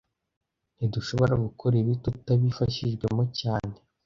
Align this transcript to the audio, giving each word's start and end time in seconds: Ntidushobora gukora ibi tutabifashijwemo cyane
Ntidushobora 0.77 1.33
gukora 1.45 1.73
ibi 1.81 1.93
tutabifashijwemo 2.03 3.23
cyane 3.39 3.75